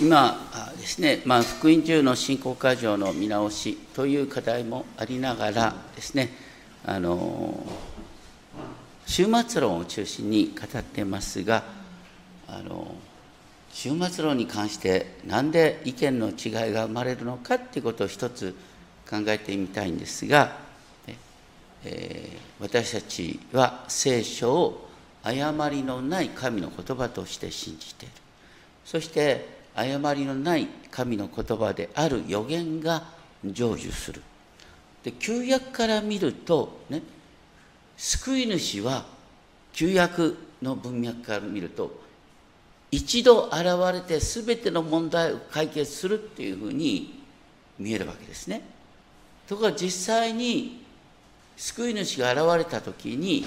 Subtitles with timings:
[0.00, 0.36] 今
[0.76, 6.30] ですね、まあ、福音中の信仰過剰の見直しという課題もありながらですね
[6.84, 7.64] あの
[9.06, 11.62] 終末論を中心に語ってますが
[12.48, 12.92] あの
[13.72, 18.52] 終末論に関して何で意見の違いが生まれるのかっていうことを一つ
[19.08, 20.56] 考えてみたいんですが、
[21.84, 24.88] えー、私たちは聖書を
[25.22, 28.14] 誤りのない神の言葉として信じている。
[28.84, 33.04] そして誤りのない神の言葉である予言が
[33.42, 34.22] 成就する。
[35.02, 37.02] で旧約から見るとね
[37.96, 39.04] 救い主は
[39.72, 42.02] 旧約の文脈から見ると
[42.90, 47.22] 一度現れて全ての問題を解決するっていうふうに
[47.78, 48.62] 見えるわけですね。
[49.48, 50.84] ところが実際に
[51.56, 53.44] 救い主が現れた時に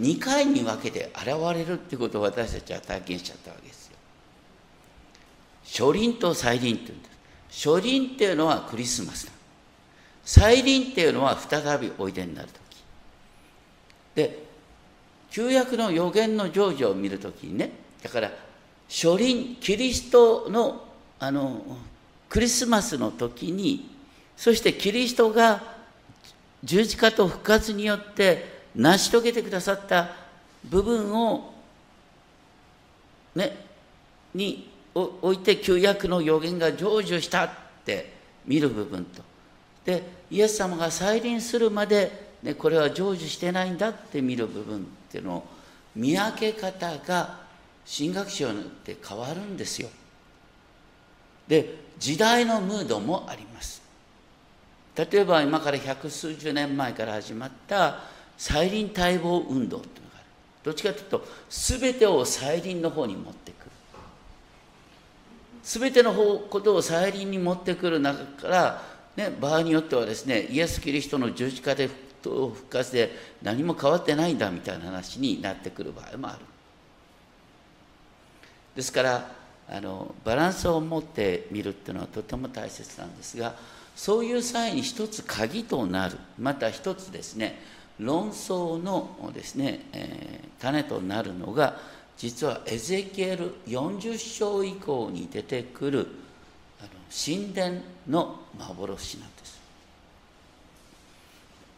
[0.00, 3.71] 2回に分けて現れるっていうことを私たちは体験しちゃったわけです。
[5.72, 7.08] 初輪と再臨っていうんで
[7.50, 7.68] す。
[7.70, 9.32] 初輪っていうのはクリスマスだ。
[10.22, 12.84] 再臨っていうのは再びおいでになる時。
[14.14, 14.44] で
[15.30, 18.30] 旧約の予言の成就を見るときにねだから
[18.86, 20.84] 初輪キリストの
[21.18, 21.64] あの
[22.28, 23.88] クリスマスの時に
[24.36, 25.62] そしてキリストが
[26.62, 30.10] 十字架と復活によって成し遂げてくださった
[30.64, 31.54] 部分を
[33.34, 33.56] ね
[34.34, 37.50] において旧約の予言が成就したっ
[37.84, 38.12] て
[38.44, 39.22] 見る部分と
[39.84, 45.44] でイエス様が再臨するまで、ね、これは成就してないんだって見る部分っていうのを
[45.96, 47.40] 見分け方が
[47.86, 49.88] 神学者によって変わるんですよ。
[51.48, 53.82] で時代のムードもあります。
[54.96, 58.00] 例えば今から百数十年前から始まった
[58.36, 60.26] 再臨待望運動っていうのがある。
[60.64, 63.61] どっちかというと全てを再臨の方に持っていく。
[65.62, 68.82] 全てのことを再臨に持ってくる中から、
[69.16, 71.88] ね、場合によってはですねイエス・キリストの十字架で
[72.22, 73.10] 復活で
[73.42, 76.38] 何も変わってないんだみたいな話になってくる場合もある。
[78.76, 79.30] ですから
[79.68, 83.54] あのバランスを持ってみるっていうのはとても大切なんですが
[83.94, 87.60] そういう際に一つ鍵となるまた一つですね
[87.98, 91.76] 論争のですね、えー、種となるのが
[92.16, 96.06] 実はエゼキエル40章以降に出てくる
[96.80, 99.60] あの神殿の幻なんです。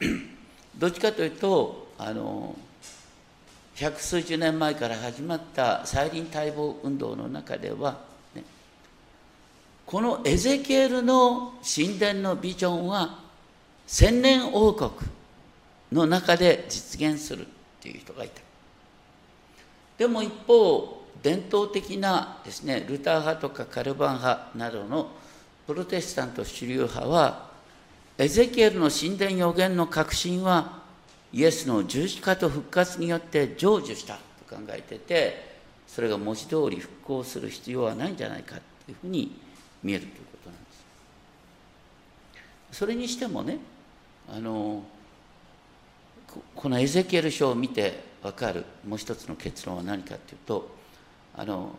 [0.78, 2.56] どっちかというとあの
[3.76, 7.98] 百数十年前から始まった再臨待望運動の中では、
[8.34, 8.44] ね、
[9.86, 13.18] このエゼキエルの神殿のビジョンは
[13.86, 14.90] 千年王国
[15.92, 17.48] の中で実現するっ
[17.80, 18.40] ていう人がいた。
[19.98, 25.10] でも一方伝統的なですねルター派とかカルバン派などの
[25.66, 27.48] プロテスタント主流派は
[28.18, 30.82] エゼキエルの神殿予言の確信は
[31.32, 34.14] イエスの十字架と復活によって成就した
[34.48, 35.54] と考えてて
[35.88, 39.36] それが文字通り復興する必要はないんじゃないかというふうに
[39.82, 40.70] 見えるということなんで
[42.70, 42.78] す。
[42.78, 43.58] それにしてもね
[44.28, 44.82] あの
[46.54, 48.64] このエゼキエル書を見て分かる。
[48.88, 50.74] もう一つの結論は何かっていうと
[51.36, 51.70] あの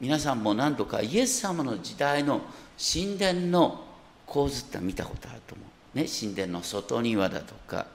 [0.00, 2.40] 皆さんも何度かイエス様の時代の
[2.76, 3.84] 神殿の
[4.26, 5.64] 構図って見たことあると思
[5.94, 5.98] う。
[5.98, 7.86] ね、神殿の外庭だとか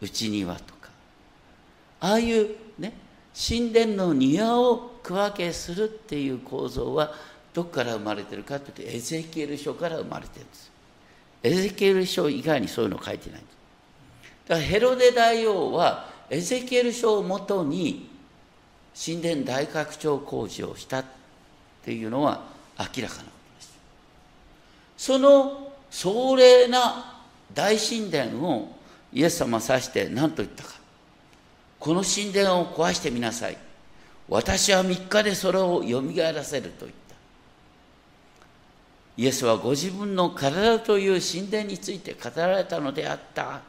[0.00, 0.90] 内庭とか。
[1.98, 2.92] ああいうね
[3.36, 7.12] 神殿の庭を区分けするっていう構造は
[7.52, 10.70] どこから生まれてるかというとエゼキエル書から生まれてるんです。
[11.42, 13.40] エゼキエル書以外にそういうの書いてない
[14.46, 18.08] だからヘロデ大王はエゼキエル書をもとに
[18.94, 21.04] 神殿大拡張工事をしたっ
[21.84, 22.44] ていうのは
[22.78, 23.78] 明らかなことです。
[24.96, 28.76] その壮麗な大神殿を
[29.12, 30.74] イエス様は指して何と言ったか。
[31.80, 33.56] この神殿を壊してみなさい。
[34.28, 37.16] 私は3日でそれをよみがえらせると言った。
[39.16, 43.62] イエスはご自分の体という神殿について語られたのであった。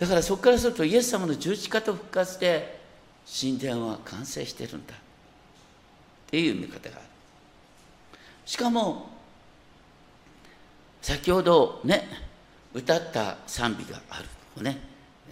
[0.00, 2.80] だからそこからするとイエス様の十字架と復活で
[3.40, 4.96] 神殿は完成してるんだっ
[6.30, 7.04] ていう見方がある。
[8.46, 9.10] しかも
[11.02, 12.08] 先ほどね
[12.72, 14.22] 歌った賛美があ
[14.56, 14.78] るね、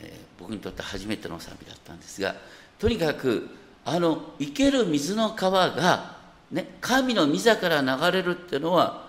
[0.01, 2.35] えー、僕にとって初めての賛美だったんですが
[2.79, 3.49] とにかく
[3.87, 6.17] あの生ける水の川が、
[6.51, 9.09] ね、神の御座から流れるっていうのは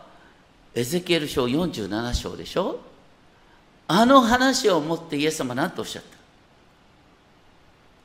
[0.74, 2.80] エゼキエル書47章でしょ？
[3.92, 6.18] あの話を持ってイエス様は何とおっしゃった？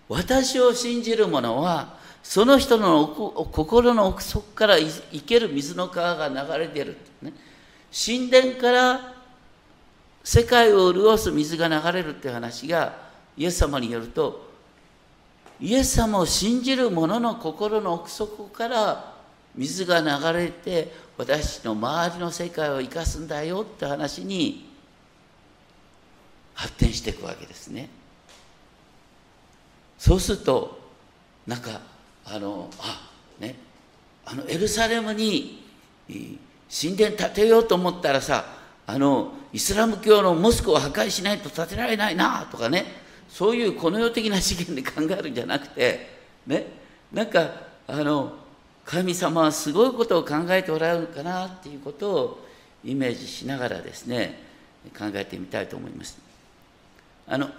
[0.08, 3.06] 私を信じる者はその人の
[3.52, 7.34] 心の奥底から生ける水の川が流れ出る、ね、
[7.92, 9.14] 神殿から
[10.22, 12.96] 世界を潤す水が流れるって話が
[13.36, 14.48] イエス様によると
[15.60, 19.12] イエス様を信じる者の心の奥底から
[19.54, 24.72] 水が流れて私の周りの世界を生かすんだよって話に
[26.54, 27.88] 発展していくわけですね。
[29.98, 30.78] そうすると
[31.46, 31.80] なんか
[32.24, 33.10] あのあ
[33.40, 33.56] ね
[34.24, 35.64] あのエルサレムに
[36.70, 38.44] 神殿建てようと思ったらさ
[38.86, 42.84] あのイスラム教のモスクを破壊しないと建てられないなとかね
[43.28, 46.08] そういうこの世的な資源で考えるんじゃなくて
[46.46, 46.66] ね
[47.12, 47.50] なんか
[47.86, 48.32] あの
[48.84, 52.48] 神様はすごいことを考えておられるかなっていうことを
[52.84, 54.38] イメージしながらですね
[54.98, 56.23] 考えてみたいと思います。
[57.26, 57.48] あの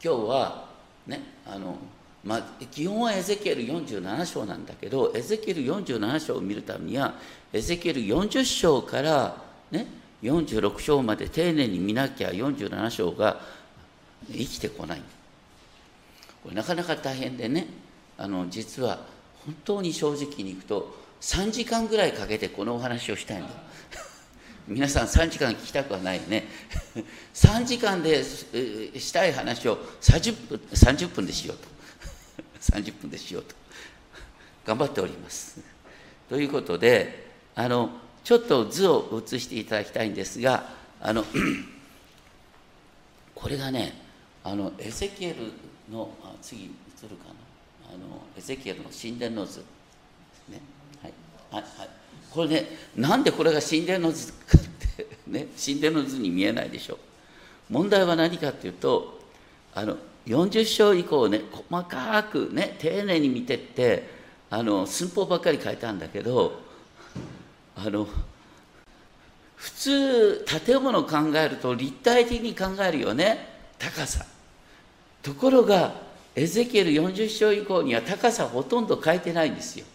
[0.00, 0.68] 日は
[1.06, 1.76] ねあの
[2.24, 7.14] まあ、基本はエゼキエル47章なんだけどエゼキエル47章を見るためには
[7.52, 9.36] エゼキエル40章から、
[9.70, 9.86] ね、
[10.22, 13.42] 46章まで丁寧に見なきゃ47章が
[14.26, 15.02] 生きてこない。
[16.42, 17.66] これなかなか大変でね
[18.16, 19.00] あの実は
[19.44, 23.48] 本当に正直にいくと3時間ぐらいかけてこのお話をしたいんだ
[24.66, 26.44] 皆さん3時間聞きたくはないね。
[27.34, 31.68] 3時間でしたい話を30分 ,30 分でしようと。
[32.72, 33.54] 30分でしようと。
[34.64, 35.60] 頑張っております。
[36.30, 37.90] ということであの
[38.24, 41.26] ちょっと図を写していただきたいんですがあの
[43.34, 44.00] これがね
[44.42, 45.52] あのエゼキエル
[45.92, 46.68] のあ次映
[47.08, 47.34] るかな。
[47.94, 49.58] あのエゼキエルの神殿の図。
[49.58, 49.64] で
[50.46, 50.60] すね。
[51.02, 51.12] はい。
[51.50, 51.62] はい。
[51.78, 51.88] はい。
[52.34, 52.66] これね
[52.96, 54.60] なんでこれが神殿の図かっ
[54.96, 56.98] てね神殿の図に見えないでしょ。
[57.70, 59.20] 問題は何かっていうと
[59.72, 59.96] あの
[60.26, 64.08] 40章以降ね細かくね丁寧に見てって
[64.50, 66.60] あの寸法ばっかり書いたんだけど
[67.76, 68.08] あの
[69.56, 73.48] 普通建物を考えると立体的に考えるよね
[73.78, 74.26] 高さ。
[75.22, 75.94] ところが
[76.34, 79.86] エゼキエル40章以降には高さほとんど変えてないんですよ。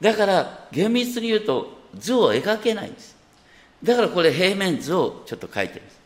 [0.00, 3.16] だから厳密に言うと図を描けないんです。
[3.82, 5.98] だからこれ平面図をちょっと書いてるんです。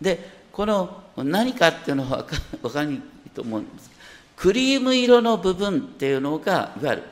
[0.00, 2.24] でこの何かっていうのは
[2.62, 3.90] 分かりにくいと思うんです。
[4.36, 7.02] クリーム色の部分っていうのがいわゆる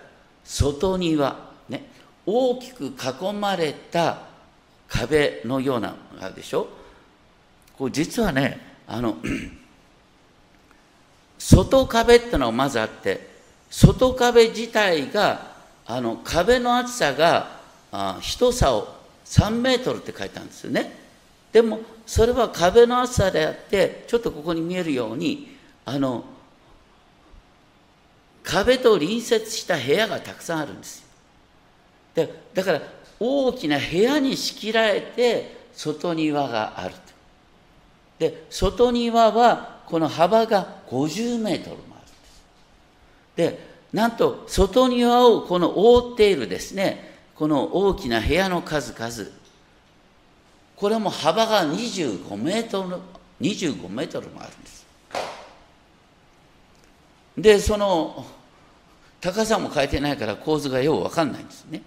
[0.44, 1.36] 外庭
[1.68, 1.84] ね。
[2.26, 4.22] 大きく囲まれた
[4.88, 6.68] 壁のようなあるでしょ。
[7.76, 9.16] こう実はねあの
[11.38, 13.28] 外壁っていうのがまずあって
[13.70, 15.53] 外壁自体が
[15.86, 17.60] あの壁の厚さが
[17.92, 18.88] あ一竿
[19.24, 20.92] 3メートルって書いてあるんですよね。
[21.52, 26.24] でもそれは壁の厚さであってちょっとここに見えるようにあの
[28.42, 31.04] 壁と隣接した部屋がたくさんあるんです
[32.14, 32.82] でだから
[33.20, 37.00] 大きな部屋に仕切られて外庭があると。
[38.18, 43.58] で外庭はこの幅が50メートルもあるんです。
[43.58, 47.14] でなんと外庭をこの覆っているですね。
[47.36, 49.30] この大きな部屋の数々。
[50.74, 52.96] これも幅が25メートル
[53.40, 54.86] 25メートルもあるんです。
[57.38, 58.26] でその
[59.20, 61.80] 高さも変えてないから構図がよう分かんないんですね。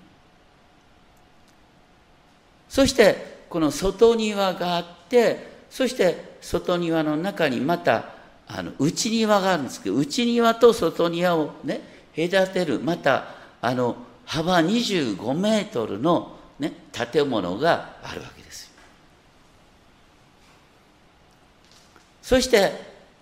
[2.69, 8.15] そしてこの外庭があってそして外庭の中にまた
[8.47, 13.95] あの内庭があるんですけど内庭と外庭をね隔てるまたあの
[14.25, 18.71] 幅25メートルの、ね、建物があるわけです
[22.23, 22.71] そして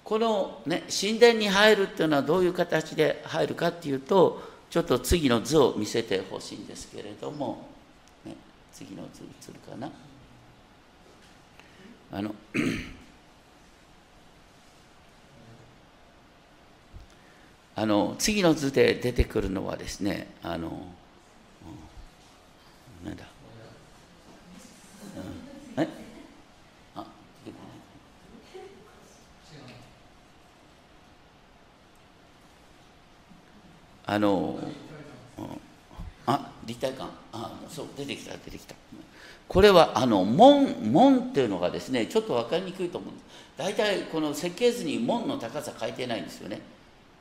[0.03, 7.67] この、ね、神殿に入るっていうのはどういう形で入るかっていうとちょっと次の図を見せてほしいんですけれども、
[8.25, 8.35] ね、
[8.73, 9.91] 次の図映るかな。
[12.11, 12.35] あの
[17.75, 20.67] あの次の図で出てくるのはですねあの、
[23.03, 23.17] うん、なん
[34.07, 34.59] あの
[36.27, 37.09] あ立体感。
[37.33, 38.75] あそう出てきた出てきた。
[39.47, 43.25] これはあの門門っていうのがですねちょっと分かりにくいと思うんです。
[43.57, 46.61] 大体この設計図に門の高さ書いてないんですよね。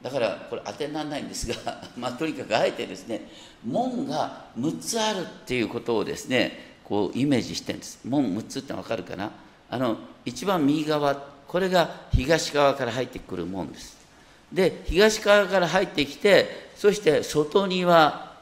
[0.05, 3.27] だからこれ当てにならないんですが、 まあ、とにかくあえてですね
[3.67, 8.01] 門が6つあるっていうことをですねこうイメージしてるんです。
[8.05, 9.31] 門6つって分かるかな？
[9.71, 9.97] あの
[10.27, 11.15] 一番右側
[11.49, 13.97] これが東側から入ってくる門です。
[14.53, 18.35] で東側から入ってきてそして外庭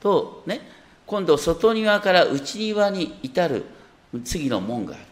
[0.00, 0.68] とね
[1.06, 3.64] 今度外庭から内庭に至る
[4.24, 5.04] 次の門がある。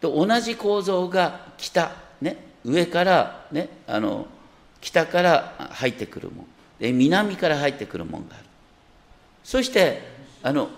[0.00, 4.26] と同じ構造が北、ね、上から、ね、あの
[4.86, 6.46] 北から入ってくる門
[6.78, 8.44] で南から入ってくる門がある。
[9.42, 10.00] そして
[10.44, 10.68] あの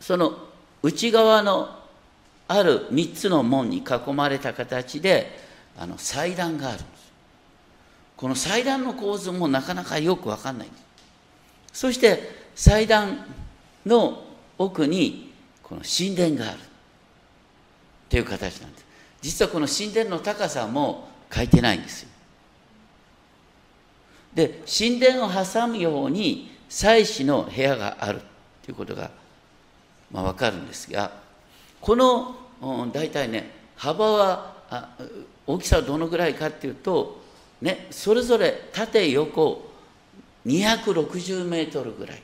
[0.00, 0.36] その
[0.82, 1.68] 内側の
[2.48, 5.38] ある3つの門に囲まれた形で
[5.78, 7.12] あの祭壇があるんです。
[8.16, 10.82] この祭壇の構図もなかなかよく分かんないんです。
[11.72, 13.24] そして祭壇
[13.84, 14.24] の
[14.58, 16.58] 奥にこの神殿がある。
[18.08, 18.86] という形なんです。
[19.22, 22.15] 実はこの神殿の高さも書いてないんですよ。
[24.36, 28.20] で神殿を挟むように祭祀の部屋がある
[28.62, 29.10] ということが、
[30.12, 31.10] まあ、分かるんですが
[31.80, 32.36] この
[32.92, 34.54] 大体ね幅は
[35.46, 37.20] 大きさはどのぐらいかっていうと、
[37.62, 39.70] ね、それぞれ縦横
[40.46, 42.22] 260メートルぐらい。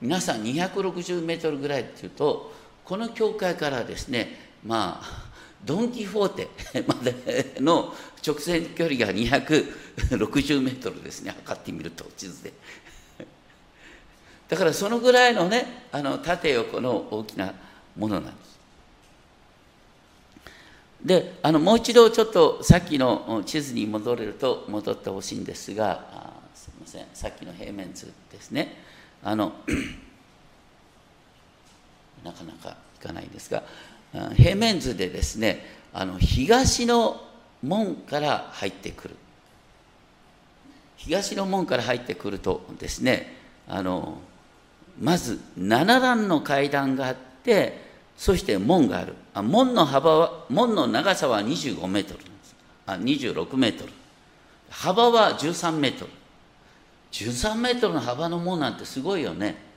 [0.00, 2.52] 皆さん260メートルぐらいっていうと
[2.86, 4.34] この教会からですね
[4.64, 5.29] まあ
[5.64, 6.48] ドン・キホーテ
[6.86, 7.94] までの
[8.26, 11.30] 直線距離が260メートルですね。
[11.30, 12.52] 測ってみると地図で。
[14.48, 17.54] だからそのぐらいのねあの縦横の大きな
[17.96, 18.50] ものなんです。
[21.04, 27.06] であのもう一度ちょっとさっきの地図に戻れると戻ってほしいんですがすみません。
[27.14, 28.76] さっきの平面図ですね。
[29.22, 29.52] あの
[32.24, 33.62] なかなかいかないんですが
[34.12, 37.20] 平面図でですねあの東の
[37.62, 39.16] 門から入ってくる。
[40.96, 43.34] 東の門から入ってくるとですね
[43.66, 44.18] あの
[45.00, 49.14] まず7段の階段があってそして門がある。
[49.32, 52.20] あ門の幅は門の長さは25メートル。
[52.86, 53.92] あ26メートル。
[54.68, 56.10] 幅は13メートル。
[57.12, 59.69] 13メートルの幅の門なんてすごいよね。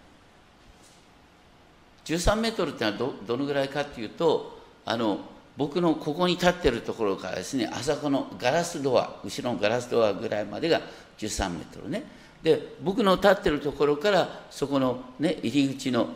[2.05, 5.19] 13メートルってのはどどのぐらいかっていうとあの
[5.55, 10.81] 僕のここに立ってるところからですねあそこのガラスドア後ろのガラスドアぐらいまでが
[11.17, 12.03] 13メートルね。
[12.41, 16.09] で僕の立ってるところからそこの、ね、入り口の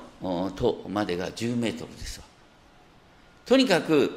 [0.55, 2.25] とまでが10メートルですわ。
[3.45, 4.11] とにかく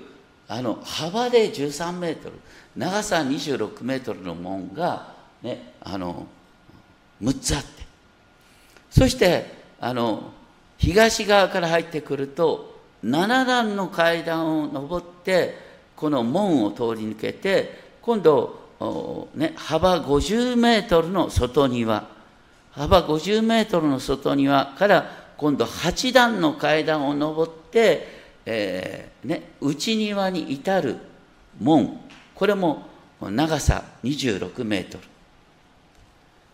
[0.48, 2.34] あの幅で13メートル
[2.76, 6.26] 長さ26メートルの門が、ね、あの
[7.22, 7.68] 6つあって。
[8.90, 10.32] そしてあの
[10.80, 15.54] 東側から入ってくると7段の階段を上って
[15.94, 22.08] この門を通り抜けて今度、ね、幅50メートルの外庭。
[22.72, 28.06] 幅50メートルの外庭から今度8段の階段を上って、
[28.46, 30.96] えーね、内庭に至る
[31.60, 32.00] 門。
[32.34, 32.86] これも
[33.20, 35.04] 長さ26メートル。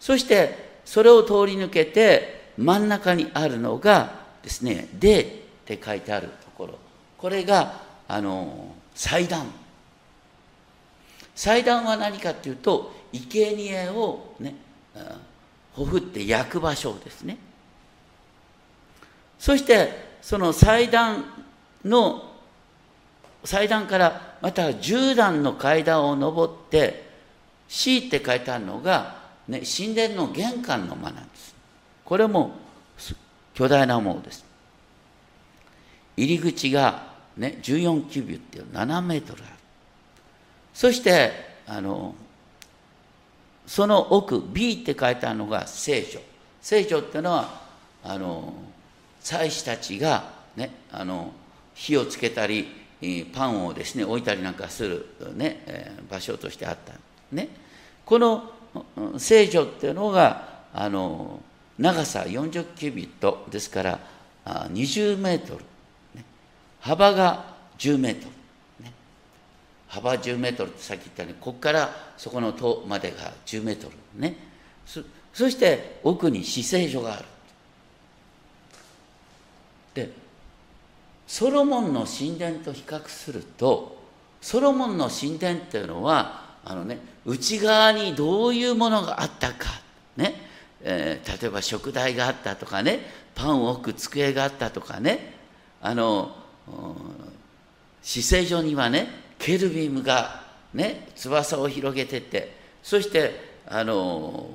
[0.01, 5.27] そしてそれを通り抜けて真ん中にあるのがですね「で」っ
[5.67, 6.79] て書いてあるところ。
[7.19, 9.47] これがあの祭壇。
[11.35, 14.55] 祭壇は何かっていうと生贄をね
[15.75, 17.39] ほふって焼く場所ですね。
[19.39, 21.25] そしてその祭壇
[21.85, 22.33] の
[23.45, 27.07] 祭壇からまた10段の階段を上って
[27.69, 29.17] 「C」って書いてあるのが、
[29.49, 31.56] ね、神殿の玄関の間なんです。
[32.07, 32.53] これも
[33.53, 34.45] 巨大なものです。
[36.17, 37.03] 入り口が、
[37.37, 39.53] ね、14キュービュっていう7メートルある。
[40.73, 41.33] そして
[41.67, 42.15] あの
[43.67, 46.21] その奥 B って書いてあるのが聖書。
[46.63, 47.61] 聖書っていうのは
[48.05, 48.55] あの
[49.21, 51.33] 祭司たちが、ね、あの
[51.75, 52.69] 火をつけたり
[53.35, 56.95] パンをですね置いたりなんかする、ね、場所としてあった。
[57.33, 57.49] ね。
[58.05, 58.53] この
[59.19, 61.41] 聖女っていうのがあの
[61.79, 64.01] 長さ40キュビットですから
[64.47, 65.65] 20メートル、
[66.81, 68.37] 幅が10メートル、
[69.89, 74.21] 幅10メートルってさっき言ったようにここからそこの塔までが10メートル。
[74.21, 74.37] ね。
[74.85, 75.01] そ
[75.33, 77.25] そして奥に死聖所がある。
[79.95, 80.11] で
[81.27, 83.97] ソロモンの神殿と比較すると
[84.41, 89.71] ソロモンの神殿っていうのはあのね内側にどういうものがあったか。
[90.17, 90.46] ね。
[90.83, 93.01] えー、例えば食台があったとかね
[93.35, 95.35] パンを置く机があったとかね
[95.81, 96.35] あの
[98.03, 100.43] 姿勢上にはねケルビムが
[100.75, 104.49] ね翼を広げててそしてあの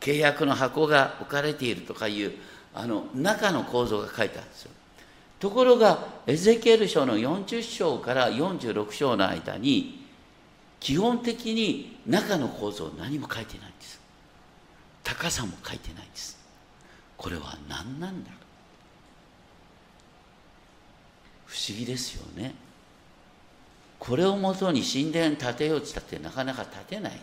[0.00, 2.32] 契約の箱が置かれているとかいう
[2.74, 4.70] あの中の構造が書いてあるんですよ。
[5.38, 10.06] ところがエゼキエル書の40章から46章の間に
[10.80, 14.00] 基本的に中の構造何も書いてないんです
[15.06, 16.36] 高さも書いてないです。
[17.16, 18.40] これは何なんだろう。
[21.46, 22.56] 不思議ですよね。
[24.00, 27.20] これをもとに神殿建てようとしたってなかなか建てない。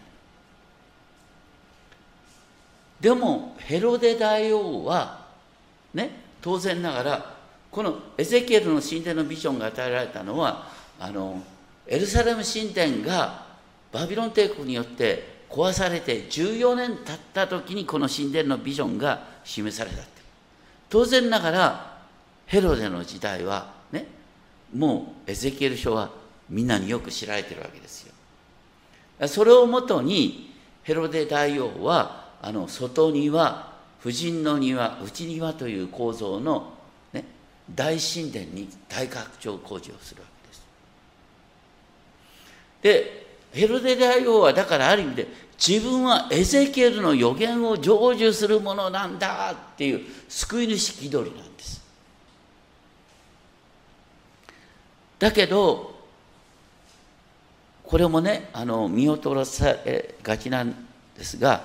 [3.02, 5.26] でもヘロデ大王は
[5.94, 7.36] ね当然ながら
[7.70, 10.70] このエゼキエルの神殿のビジョンが与えられたのは
[11.02, 11.44] あの
[11.86, 13.46] エルサレム神殿が
[13.92, 20.10] バビロン帝国によって壊されて14年経った時にこの神殿のビジョンが示されたって。
[20.90, 21.98] 当然ながら
[22.48, 24.08] ヘロデの時代はね
[24.76, 26.10] もうエゼキエル書は
[26.50, 29.28] みんなによく知られてるわけですよ。
[29.28, 36.74] それをもとにヘロデ大王はあの外庭婦人の庭内庭という構造の、
[37.14, 37.26] ね、
[37.74, 40.64] 大神殿に大拡張工事をするわけです。
[42.82, 43.23] で
[43.54, 45.28] ヘロデ大王はだからある意味で
[45.66, 51.84] 自分はエゼキエルの予言を成就するものなんだっていう救い主気取りなんです。
[55.20, 55.94] だけど
[57.84, 60.74] これもねあの見劣らされがちなん
[61.16, 61.64] ですが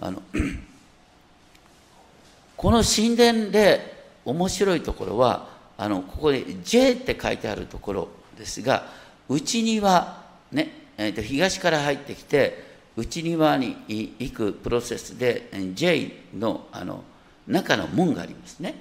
[0.00, 0.20] あの
[2.56, 8.88] この神殿で面白いところはあのここで「J」って書いてあるところですが
[9.28, 12.64] 内にはね、えー、と東から入ってきて
[12.96, 13.76] 内庭に
[14.18, 17.04] 行くプロセスで J のあの
[17.46, 18.74] 中の門がありますね。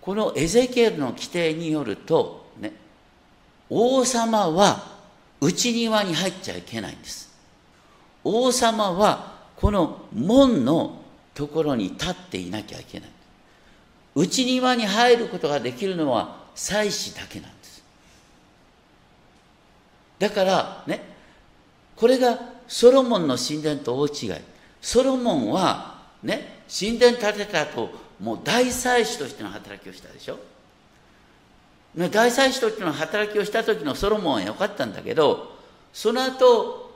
[0.00, 2.72] このエゼキエルの規定によると、ね、
[3.68, 4.96] 王様は
[5.40, 7.34] 内庭に入っちゃいけないんです。
[8.22, 11.02] 王様はこの門の
[11.34, 13.10] ところに立っていなきゃいけない。
[14.14, 17.55] 内庭に入ることができるのは祭司だけなんです。
[20.18, 21.02] だからね、
[21.94, 24.32] これがソロモンの神殿と大違い。
[24.80, 30.38] ソロモンはね、神殿建てた後、もう大祭司としての働きをしたでしょ。
[32.10, 35.56] 大祭司としての働きをした時のソロモンは良かったんだけど、
[35.92, 36.94] その後、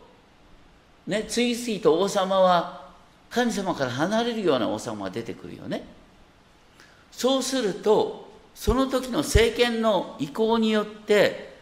[1.06, 2.90] ね、次々と王様は
[3.30, 5.84] 神様から離れるような王様が出てくるよね。
[7.12, 11.54] そうすると、その時の政権の意向によって、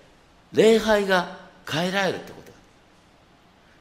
[0.52, 1.37] 礼拝が
[1.70, 2.42] 変えられるってこ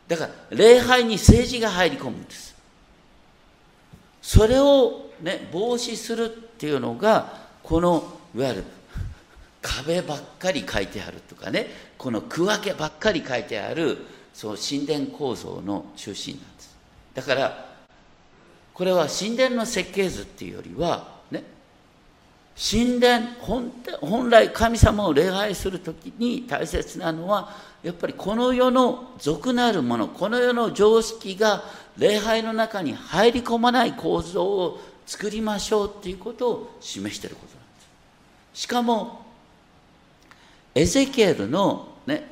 [0.09, 0.17] とだ。
[0.17, 2.55] から礼拝に政治が入り込むんです。
[4.21, 8.03] それをね防止するっていうのがこの
[8.35, 8.63] いわゆる
[9.61, 13.97] 壁ばっかり書いてあるとかねこの区分けばっかり書いてある
[14.33, 16.75] その神殿構造の中心なんです。
[17.13, 17.67] だから
[18.73, 21.16] これは神殿の設計図っていうよりは
[22.57, 31.63] 神殿本来神様を礼拝する時に大切なのはやっぱりこの世の俗なるものこの世の常識が
[31.97, 37.81] 礼拝の中に入り込まない構造を作りましょうっていうことを示していることなんで
[38.55, 38.61] す。
[38.61, 39.25] しかも
[40.73, 42.27] エゼキエルのね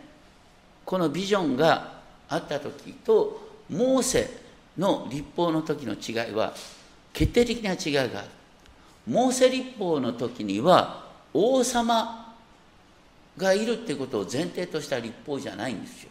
[0.84, 4.30] このビジョンがあった時とモーセ
[4.76, 6.54] の立法の時の違いは
[7.14, 8.30] 決定的な違いがある。
[9.08, 12.34] モーセ立法の時には王様
[13.38, 16.10] がいるっていうことを前提とした立法じゃないんですよ。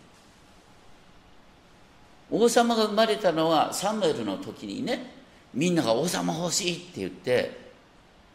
[2.31, 5.15] 王様が生まれたのはサムエルの時にね
[5.53, 7.65] みんなが王様欲しいって言って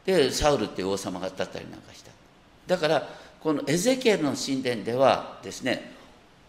[0.05, 2.11] でサウルっていう王様が立ったりなんかした
[2.67, 3.09] だから
[3.41, 5.91] このエゼキエルの神殿ではですね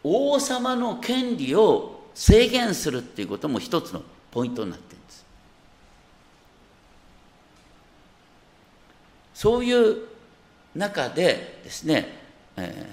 [0.03, 5.25] 王様の権利を制限するっていうことも一つのポイントになってるんです
[9.41, 9.97] そういう
[10.75, 12.07] 中でですね
[12.59, 12.87] え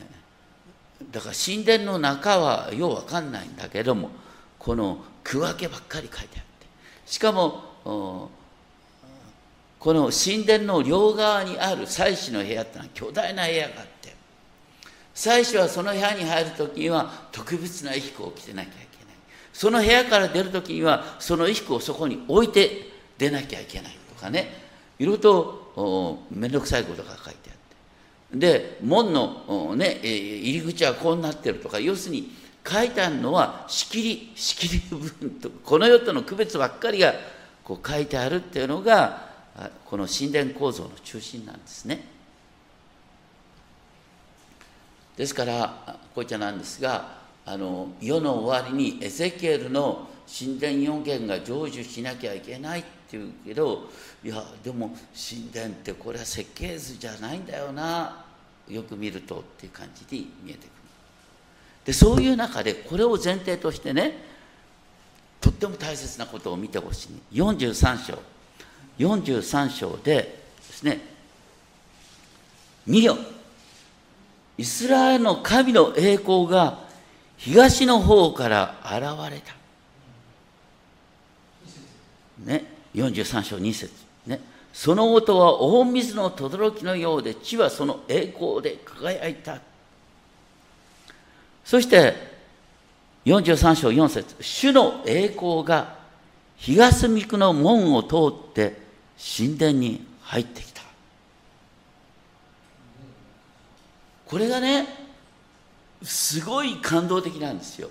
[1.03, 4.11] ー、だから神殿の中はようわかんないんだけども
[4.57, 6.67] この区分けばっかり書いてあって。
[7.05, 8.29] しかもこ
[9.93, 14.15] の神殿の両側にある祭司の部屋ってのは巨大な部屋があって
[15.13, 19.15] 祭司はその部屋に入る時には特別な衣服を着てなきゃいけない。
[19.51, 24.65] その部屋から出る時にはその衣服をそこに置いて出なきゃいけないとかね。
[24.97, 25.66] いろいろと
[26.31, 27.53] 面倒くさいことが書いてあ
[28.33, 32.31] るで門の、ね、入り口はこうなってるとか要するに
[32.67, 37.13] 書いてあるのは仕切り仕切り部分とこの世との区別ばっかりが
[37.63, 39.27] こう書いてあるっていうのが
[39.85, 42.05] この神殿構造の中心なんですね。
[45.15, 53.89] ですからこういったなんですがあの世の終わりにエゼキエルの神殿4件が成就しなきゃいけないっていうけど
[54.23, 58.25] いやでも神殿ってこれは設計図じゃないんだよな。
[58.67, 60.69] よく見るとっていう感じに見えてくる。
[61.85, 64.25] でそういう中でこれを前提としてね
[65.39, 67.39] とっても大切なことを見てほしい。
[67.39, 68.19] 43章。
[68.99, 70.99] 43章でですね
[72.85, 73.17] 見よ。
[74.57, 76.79] イスラエルの神の栄光が
[77.37, 79.55] 東の方から現れた。
[82.43, 82.65] ね、
[82.97, 83.91] 43章2節
[84.25, 84.39] ね。
[84.73, 89.59] その音は大水の轟のようで地はその栄光で輝いた。
[91.63, 92.15] そして
[93.25, 95.97] 43章4節主の栄光が
[96.57, 98.79] 東三区の門を通って
[99.37, 100.81] 神殿に入ってきた。
[104.25, 104.87] これがね
[106.03, 107.89] すごい感動的なんですよ。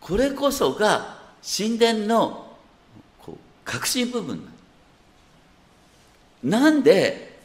[0.00, 2.43] これこそが神殿の
[3.64, 4.46] 核心部分。
[6.42, 7.38] なんで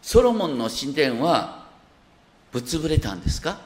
[0.00, 1.66] ソロモンの神殿は
[2.52, 3.60] ぶっ潰れたんですか？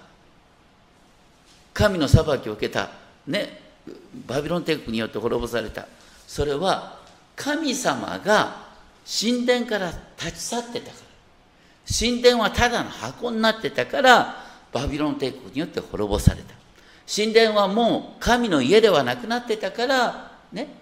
[1.73, 2.91] 神の裁きを受けた、
[3.27, 3.61] ね、
[4.27, 5.87] バビロン帝国によって滅ぼされた。
[6.27, 6.99] それは
[7.37, 8.69] 神様が
[9.07, 10.95] 神殿から立ち去ってたから。
[11.99, 16.55] 神殿はただの箱になってたからバビロン帝国によって滅ぼされた。
[17.13, 20.80] 神殿はもう神の家ではなくなってたからね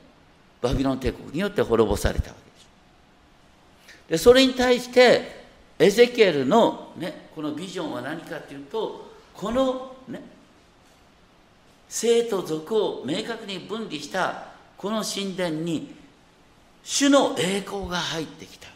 [0.60, 4.10] バビロン帝国によって滅ぼされたわけです。
[4.10, 5.38] でそれに対して
[5.78, 10.22] エゼキエルの、ね、このビジョンは何かというとこのね
[11.88, 15.94] 生と俗を明確に分離したこの神殿に
[16.82, 18.68] 主の栄光が入ってきた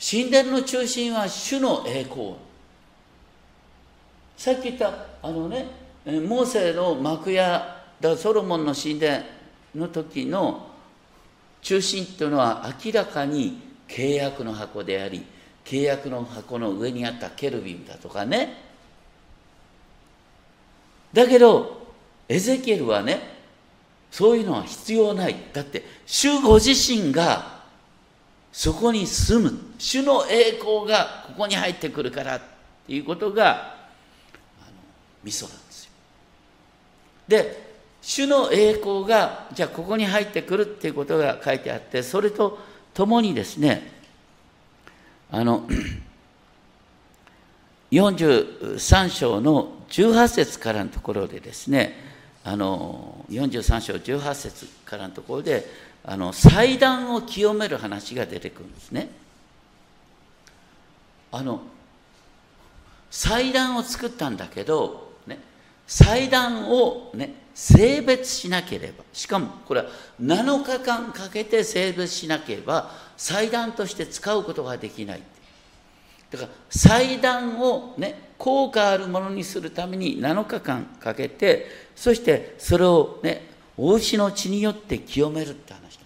[0.00, 2.34] 神殿の中心は主の栄光。
[4.36, 5.66] さっき言ったあのね
[6.04, 9.22] モーセの幕屋だソロモンの神殿
[9.74, 10.68] の時の
[11.62, 15.24] 中心というのは明らかに契約の箱であり
[15.64, 18.64] 契約の箱の上にあったケルビムだとかね。
[21.12, 21.88] だけど
[22.28, 23.36] エゼキエルはね
[24.10, 25.36] そういうのは必要ない。
[25.52, 27.58] だって主ご自身が
[28.50, 29.58] そこに住む。
[29.78, 32.40] 主の栄光がここに入ってくるからっ
[32.86, 34.72] ていうことがあの
[35.22, 35.90] ミソなんですよ。
[37.28, 37.67] で
[38.00, 42.58] 主の栄光がじゃあここに入ってくるっていうことが書いてあってそれと
[42.94, 43.92] ともにですね
[45.30, 45.68] あの
[47.90, 51.94] 43章の18節からのところでですね
[52.44, 55.66] あの43章18節からのところで
[56.04, 59.10] あの祭壇を清める話が出てくるんですね。
[61.30, 61.60] あの
[63.10, 65.38] 祭壇を作ったんだけど、ね、
[65.86, 69.02] 祭壇を、ね、性別しなければ。
[69.12, 69.86] しかもこれは
[70.22, 75.22] 7日間かけて性別しなければ祭壇として使うことができない。
[76.30, 81.66] だから祭壇をね効果あるものにするために7日間かけて
[81.96, 85.98] そしてそれをねお牛の血によって清めるって話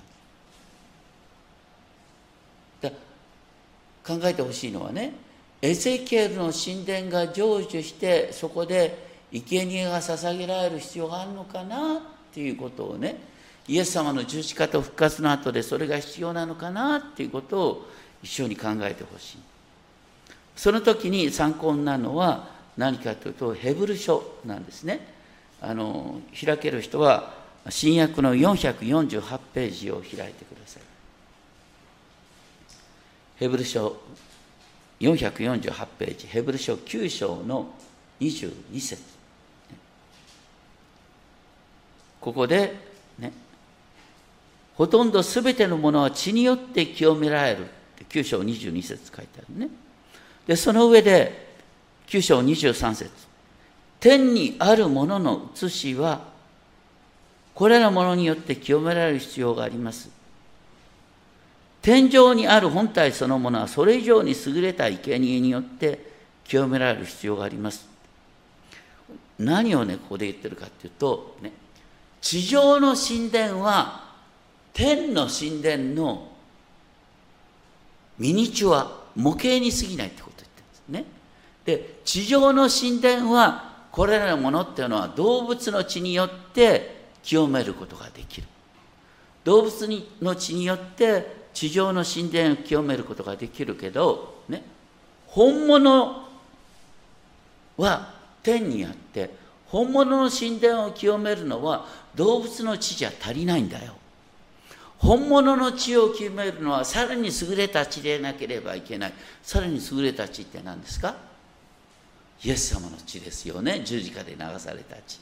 [4.04, 5.12] 考えてほしいのはね
[5.60, 12.00] エゼキエルの神殿が成就してそこで生贄が捧げられる必要があるのかなっ
[12.32, 13.16] ていうことをね
[13.66, 17.88] イエス様の十字架と復活の後でそれが必要なのかなっていうことを
[18.22, 19.38] 一緒に考えてほしい。
[20.56, 25.06] その時に参考になるのは何かというとヘブル書なんですね。
[25.60, 27.34] あの開ける人は
[27.70, 30.82] 新約の448ページを開いてください。
[33.36, 33.96] ヘブル書
[35.00, 37.70] 448ページ、ヘブル書9章の
[38.20, 39.21] 22節。
[42.22, 42.74] ここで、
[43.18, 43.32] ね、
[44.76, 49.68] ほとんどすべてのものは血によって清められるって9章22節書いてあるね。
[50.46, 51.52] で、その上で
[52.06, 53.10] 9章23節
[53.98, 56.32] 天にあるものの写しは
[57.54, 60.08] これらのものによって清められる必要があります。
[61.82, 65.98] 天井にある本体そのものはそれ以上に優れた生贄によって
[66.44, 67.88] 清められる必要があります。
[69.38, 71.52] 何をね、ここで言ってるかっていうと、ね、
[72.22, 74.12] 地上の神殿は
[74.72, 76.28] 天の神殿の
[78.18, 81.04] ミニチュア、模型に過ぎないってこと言ってるんですね。
[81.64, 88.46] で、地上の神殿はこれらのものっていうのは動物の血によって清めることができる。
[89.44, 89.88] 動物
[90.20, 94.62] の血によって地上の神殿を清めることができるけど、ね、
[95.26, 96.28] 本物
[97.76, 99.41] は天にあって
[99.72, 103.94] 本物の神殿を清めるのは動物の血じゃ足りないんだよ。
[104.98, 109.12] 本物の血を清めるのはさらに優れた血でなければいけない。
[109.42, 111.16] さらに優れた血って何ですか？
[112.44, 113.80] イエス様の血ですよね。
[113.82, 115.20] 十字架で流された血。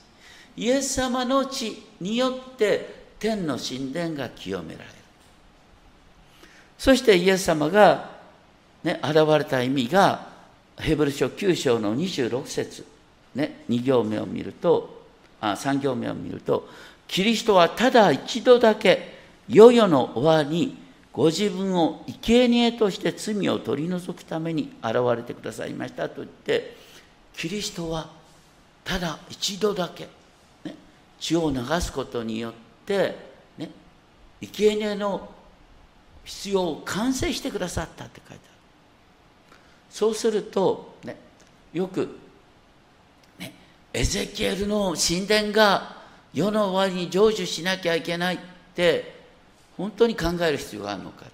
[0.57, 4.91] イエス様の血によって天の神殿が清められる。
[6.77, 8.11] そしてイエス様が、
[8.83, 10.27] ね、現れた意味が
[10.77, 12.85] ヘブル書9章の26節。
[13.35, 15.05] ね、2行目を見ると
[15.41, 16.69] あ3行目を見ると
[17.07, 20.77] キリストはただ一度だけ世々の終わりに
[21.13, 26.77] ご自分を生贄として罪を取り除くために現れてくださいましたと言って
[27.35, 28.09] キリストは
[28.85, 30.09] ただ一度だけ、
[30.65, 30.75] ね、
[31.19, 32.53] 血を流すことによっ
[32.87, 33.17] て、
[33.59, 33.71] ね、
[34.41, 35.29] 生贄の
[36.25, 39.61] 必要を完成してくださったって書いてある。
[39.91, 41.17] そうすると、ね、
[41.73, 42.20] よく、
[43.93, 45.97] エゼキエルの神殿が
[46.33, 48.39] 世の終わりに成就しなきゃいけないっ
[48.75, 49.21] て
[49.77, 51.27] 本当に考える必要があるのか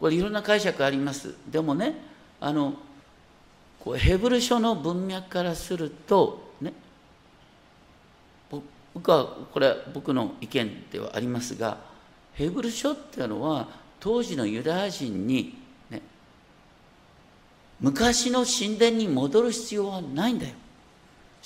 [0.00, 1.34] これいろんな解釈あります。
[1.50, 1.94] でもね
[2.40, 2.74] あの
[3.80, 6.72] こうヘブル書の文脈からするとね
[8.94, 11.78] 僕はこれは僕の意見ではありますが
[12.34, 13.68] ヘブル書っていうのは
[14.00, 15.56] 当時のユダヤ人に、
[15.90, 16.02] ね、
[17.80, 20.54] 昔の神殿に戻る必要はないんだよ。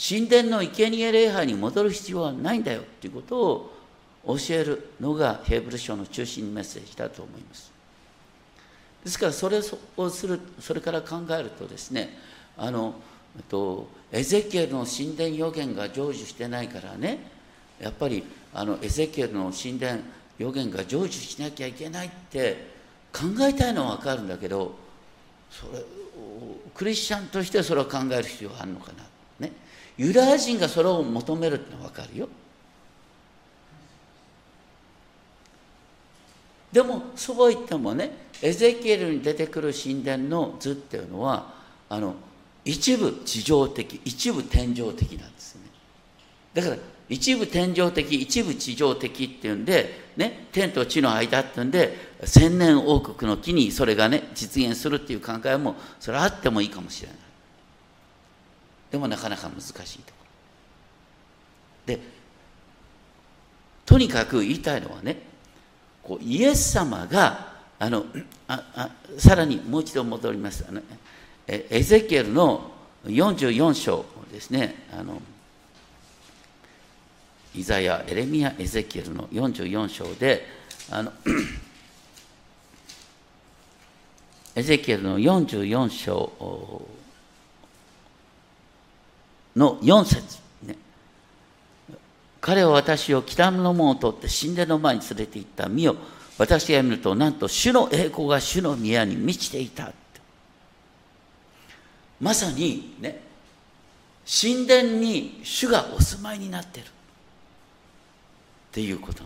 [0.00, 3.74] 神殿の生贄礼拝に戻る必要はないんだよっていうことを
[4.26, 7.70] 教えるのがヘブル書の中心メッセージだと思います。
[9.04, 9.60] ですからそれ
[9.96, 12.18] をするそれから考えるとですね
[12.56, 12.94] あの
[13.48, 17.30] とエゼキエルの神殿予言が成就してないからね
[17.80, 20.00] やっぱりあのエゼキエルの神殿
[20.38, 22.68] 予言が成就しなきゃいけないって
[23.12, 24.74] 考えたいのは分かるんだけど
[25.50, 25.82] それ
[26.74, 29.04] クリスチャンとしてそれを考える必要があるのかな、
[30.00, 32.28] ユダヤ人がそれを求めるってのは分かるよ。
[36.72, 38.10] でもそうは言ってもね
[38.40, 41.52] エゼキエルに出てくる神殿の図っていうのは
[41.90, 42.14] あの
[42.64, 45.62] 一部地上的一部天上的なんですね。
[46.54, 46.76] だから
[47.10, 57.30] 一部天上的一部地上的っていうんで、ね、天と地の間っていうんで千年王国の木にそれがね実現するっていう考えもそれはあってもいいかもしれない。
[58.90, 60.12] でもなかなか難しいと。
[61.87, 61.98] で
[63.87, 65.16] とにかく言いたいのはね
[66.03, 68.05] こうイエス様があの
[68.46, 70.64] ああさらにもう一度戻ります。
[70.68, 70.81] あの
[71.46, 72.70] エエゼキエルの
[73.07, 74.87] 44章ですね。
[74.92, 75.20] あの
[77.55, 80.46] イザヤエレミアエゼキエルの44章で
[80.90, 81.12] あの
[84.55, 86.87] エゼキエルの44章
[89.61, 90.77] の4節ね。
[92.40, 95.96] 彼は私を北の門を通って神殿の前に連れて行った見よ
[96.38, 99.92] 私が見るとなんと主の栄光が主の宮に満ちていた
[102.18, 103.20] まさにね
[104.27, 106.87] 神殿に主がお住まいになってる。
[106.87, 106.88] っ
[108.73, 109.25] ていうこと。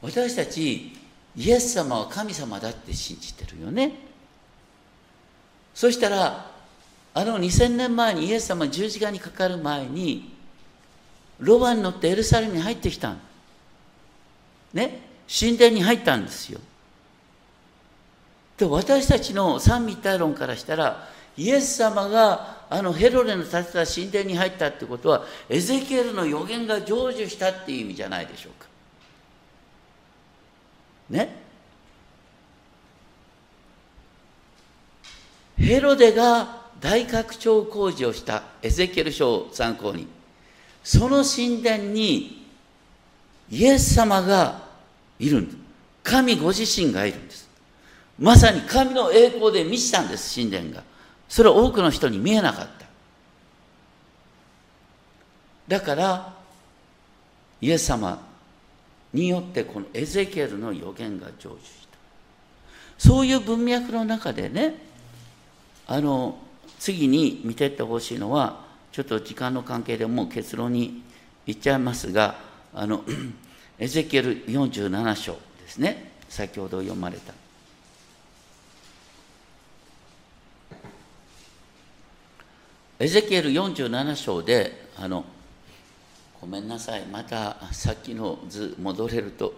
[0.00, 0.92] 私たち
[1.34, 3.98] イエス様は神様だって信じてるよね。
[5.74, 6.53] そしたら
[7.14, 10.34] あの2000年前にイエス様十字架にかかる前に
[11.38, 13.14] ロバに乗ってエルサレムに入ってきた
[14.72, 15.00] ね？
[15.26, 16.60] 神殿に入ったんですよ。
[18.58, 28.66] で私たちの三位一体論からしたらイエス様があのヘロデの建てた神殿に入ったってことはエゼキエルの予言が成就したっていう意味じゃないでしょうか。
[31.10, 31.44] ね？
[35.56, 40.06] ヘロデが大拡張工事をしたエゼキエル書を参考に
[40.82, 42.46] その神殿に
[43.50, 44.62] イエス様が
[45.18, 45.64] いるんです
[46.04, 47.48] 神ご自身がいるんです。
[48.18, 50.84] まさに神の栄光で満ちたんです神殿が。
[51.28, 52.84] それは多くの人に見えなかった。
[55.66, 56.34] だから
[57.60, 58.22] イエス様
[59.14, 61.98] によってこのエゼキエルの予言が成就した。
[62.98, 64.76] そういう文脈の中でね
[65.86, 66.38] あの
[66.84, 68.60] 次に見てってほしいのは
[68.92, 71.02] ちょっと時間の関係でもう結論に
[71.46, 72.34] 言っちゃいますが
[72.74, 73.02] あの
[73.80, 76.12] エゼキエル47章ですね。
[76.28, 77.32] 先ほど読まれた。
[82.98, 85.24] エゼキエル47章であの
[86.38, 87.06] ごめんなさい。
[87.06, 89.54] またさっきの図戻れると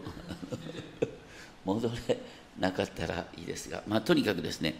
[1.67, 2.21] 戻れ
[2.57, 4.77] なかったらいいですが、まあ、とにかくですね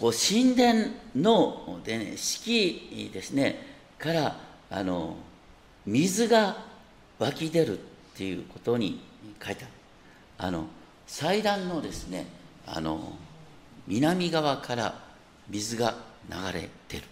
[0.00, 3.58] こう神殿ので、ね、式ですね
[3.98, 4.36] から
[4.70, 5.16] あの
[5.86, 6.56] 水が
[7.18, 7.82] 湧き出るっ
[8.16, 9.00] ていうことに
[9.42, 9.72] 書いてある。
[10.38, 10.66] あの
[11.06, 12.26] 祭壇のですね
[12.66, 13.12] あの
[13.86, 15.00] 南側から
[15.48, 15.94] 水が
[16.28, 17.04] 流れてる。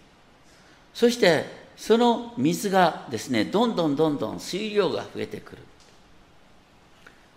[0.93, 1.45] そして
[1.75, 5.61] その水がですねどんどんどんどん水量が増えてくる。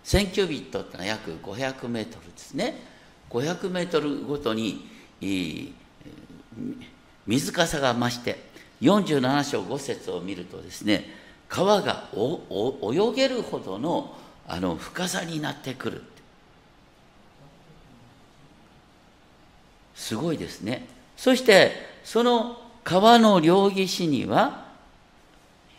[0.04, 2.74] 1000キュービットってのは約500メートルですね。
[3.30, 4.97] 500メートルごとに
[7.26, 8.48] 水かさが増して
[8.80, 11.04] 47章5節を見るとですね
[11.48, 16.02] 川が泳げるほどのあの深さになってくる
[19.94, 20.86] すごいですね。
[21.16, 21.72] そして
[22.04, 24.68] その川の両岸には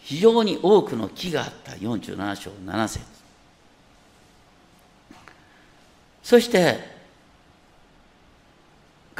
[0.01, 1.71] 非常に多くの木があった。
[1.71, 3.05] 47章7節。
[6.21, 6.98] そして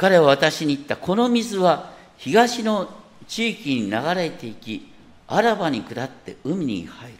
[0.00, 2.88] 彼は私に言ったこの水は東の
[3.28, 4.90] 地域に流れていき
[5.28, 7.18] あらばに下って海に入る。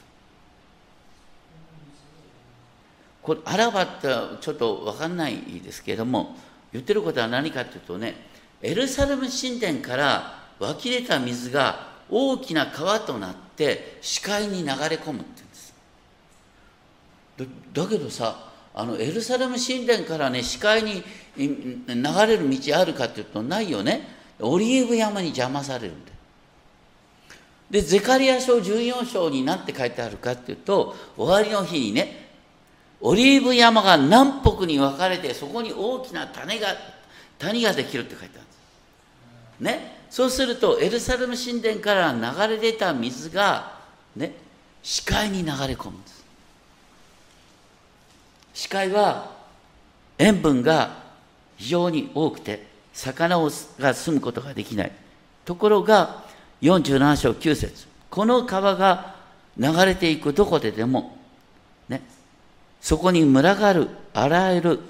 [3.21, 4.09] これあらばって
[4.41, 6.35] ちょっと分かんないですけれども
[6.73, 8.15] 言ってることは何かというとね
[8.63, 15.43] エルサレム神殿から湧き出た水が大きな川となって視界に流れ込むって
[17.37, 17.75] 言うんです。
[17.75, 18.50] だけどさ
[18.81, 21.03] あのエルサレム神殿からね視界に
[21.37, 21.85] 流
[22.27, 24.09] れる道あるかっていうとないよね。
[24.41, 26.13] オリーブ山に邪魔されるんで
[27.71, 32.31] でゼカリア書14章に何て書いてあるかっていうと終わりの日にね
[33.03, 36.69] オリーブ山が南北に分かれてそこに大きな種が
[37.39, 39.61] 谷ができるって書いてあるんです。
[39.61, 40.01] ね。
[40.09, 43.79] そうするとエルサレム神殿から流れ出た水が
[44.17, 44.33] ね
[44.83, 46.20] 視界に流れ込むんです。
[48.55, 49.31] 視界は
[50.19, 50.99] 塩分が
[51.57, 54.93] 非常に多くて魚をが住むことができない。
[55.45, 56.25] ところが
[56.63, 59.17] 47章9節この川が
[59.57, 61.17] 流れていくどこででも、
[61.89, 62.03] ね、
[62.81, 64.81] そこに群がるあらゆる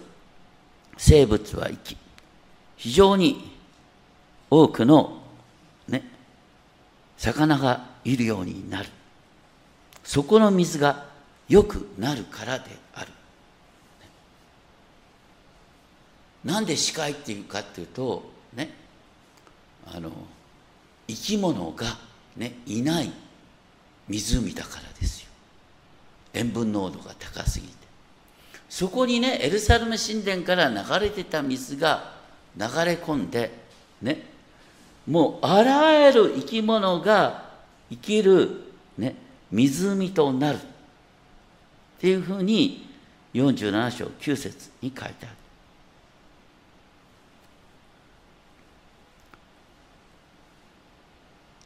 [0.96, 1.96] 生物は生き
[2.76, 3.52] 非常に
[4.50, 5.22] 多くの、
[5.88, 6.02] ね、
[7.16, 8.88] 魚がいるようになる。
[10.02, 11.04] そこの水が
[11.48, 13.12] 良くなるからである
[16.44, 18.72] なんで視界っていうかっていうとね
[19.86, 20.10] あの
[21.06, 21.86] 生き物が、
[22.36, 23.10] ね、いない
[24.08, 25.28] 湖だからですよ。
[26.32, 27.74] 塩分濃度が高すぎて。
[28.68, 32.12] そこにねエルサレム神殿から流れてた水が
[32.56, 33.50] 流れ込んで
[34.00, 34.24] ね
[35.06, 37.50] もうあらゆる生き物が
[37.90, 39.16] 生きる、ね、
[39.50, 40.58] 湖となる。
[40.58, 40.60] っ
[42.00, 42.88] ていうふうに
[43.34, 45.39] 47章9節に書いてある。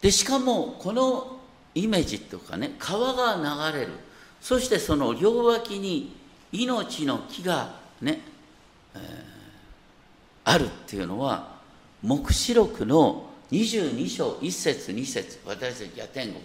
[0.04, 1.38] でしかもこの
[1.74, 3.92] イメージとかね川が流れる。
[4.38, 6.14] そしてその両脇に
[6.52, 8.20] 命の木がね、
[8.94, 9.00] えー、
[10.44, 11.54] あるっていうのは
[12.02, 16.42] 黙示録の22章1節2節私たちは天国で、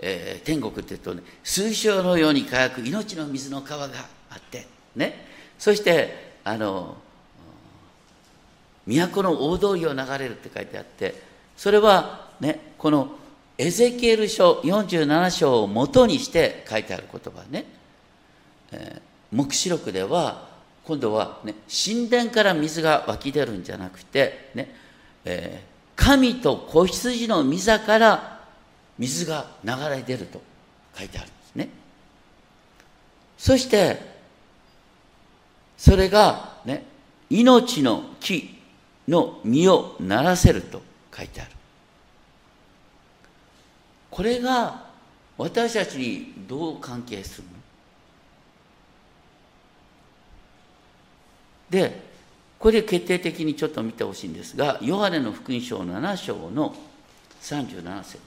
[0.00, 3.94] えー、天国って言うとね水晶のように輝く命の水の川が
[4.28, 5.26] あってね。
[5.58, 6.98] そしてあの
[8.86, 11.14] 都の大通りを流れるって書いてあって
[11.56, 13.10] それはね、この
[13.58, 17.66] エゼキエル書47章をもとにして書いてある言葉ね、
[18.72, 20.48] えー、黙示録では
[20.84, 24.74] 今度は、ね、神殿から水が湧き出るんじゃなくて、ね
[25.26, 28.40] えー、神と子羊の御座から
[28.98, 30.40] 水が流れ出ると
[30.96, 31.68] 書いてあるんですね。
[33.36, 34.00] そして
[35.76, 36.86] それが、ね、
[37.28, 38.58] 命の木
[39.06, 40.80] の実をならせると
[41.14, 41.59] 書いてある。
[44.10, 44.88] これが
[45.38, 47.54] 私たちにどう関係するの？
[51.70, 52.10] で
[52.58, 56.74] これ決定的にちょっと見てほしいんですがヨハネの福音書7章の
[57.40, 58.18] 37節。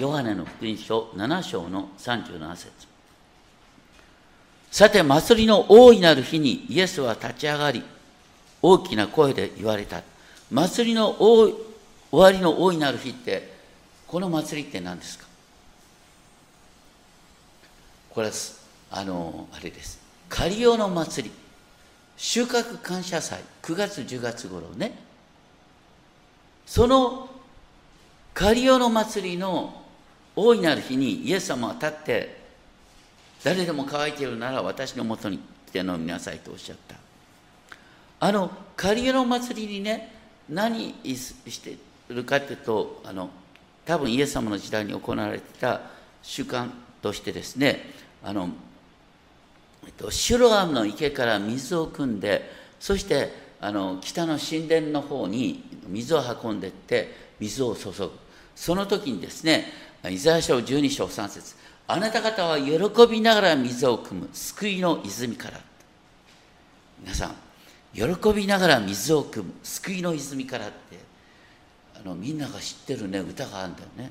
[0.00, 2.70] ヨハネの福音書7章の37節。
[4.70, 7.82] さて祭りの大いなる日にイエスは立ち上がり
[8.62, 10.02] 大きな声で言われた。
[10.50, 11.65] 祭りの大
[12.10, 13.54] 終わりの大いなる日って
[14.06, 15.26] この祭りって何ですか？
[18.10, 18.32] これは
[18.90, 20.00] あのあれです。
[20.28, 21.34] カリオの祭り。
[22.16, 23.40] 収穫感謝祭。
[23.62, 24.98] 9月10月頃ね。
[26.64, 27.28] その
[28.32, 29.82] カリオの祭りの
[30.34, 32.40] 大いなる日にイエス様は立って
[33.44, 36.96] 誰でも乾いているなら私のもとに来て飲みなさいとおっしゃった。
[38.20, 40.12] あのカリオの祭りにね
[40.48, 41.76] 何して
[42.08, 43.30] るかというとあの
[43.84, 45.80] 多分イエス様の時代に行われてた
[46.22, 46.68] 習慣
[47.02, 47.90] としてですね
[48.22, 48.48] あの、
[49.84, 52.50] えっと、シュロアムの池から水を汲んで
[52.80, 58.10] そしてあの北の神殿の方に水を運んでって水を注ぐ。
[58.54, 59.66] その時にですね
[60.08, 61.54] イザヤ書12章3節
[61.88, 62.78] あなた方は喜
[63.10, 64.28] びながら水を汲む。
[64.32, 65.60] 救いの泉から。
[67.00, 67.34] 皆さん
[67.94, 69.52] 喜びながら水を汲む。
[69.62, 70.98] 救いの泉からって。
[72.06, 74.10] のみんなが知ってるね歌があるんだよね。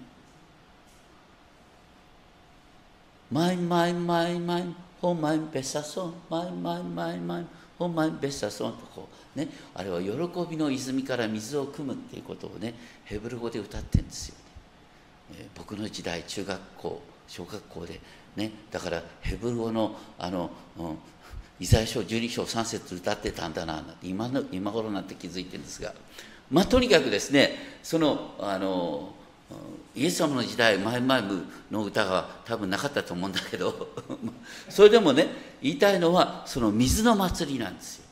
[3.32, 4.64] מים מים מים מים הו
[5.02, 7.46] מים בששון מים מים מים מים הו
[7.78, 9.48] מים בששוןとこうね。
[9.74, 10.12] あれは喜
[10.50, 12.76] びの泉から水を汲むっていうことをね
[13.06, 14.36] ヘブル語で歌ってるんですよ
[15.32, 18.00] ね、え、僕の時代中学校小学校で
[18.36, 18.52] ね。
[18.72, 20.98] だからヘブル語のあの、うん、
[21.60, 25.94] イザヤ書12章3節歌ってたんだな今の今頃なって気づいてるんですが。
[26.52, 29.16] まあとにかくですねそのあの
[29.96, 33.88] イエス様の時代マイマイムの歌が多分なかったと思うんだけど
[34.70, 35.28] それでもね
[35.62, 38.06] 言いたいのはその水の祭りなんですよ。